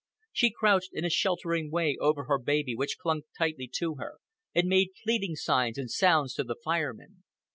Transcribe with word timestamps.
She 0.33 0.49
crouched 0.49 0.93
in 0.93 1.05
a 1.05 1.11
sheltering 1.11 1.69
way 1.69 1.95
over 2.01 2.23
her 2.23 2.39
baby 2.39 2.73
(which 2.75 2.97
clung 2.99 3.21
tightly 3.37 3.67
to 3.75 3.97
her), 3.99 4.15
and 4.51 4.67
made 4.67 4.93
pleading 5.03 5.35
signs 5.35 5.77
and 5.77 5.91
sounds 5.91 6.33
to 6.33 6.43
the 6.43 6.55
Fire 6.55 6.95
Men. 6.95 7.21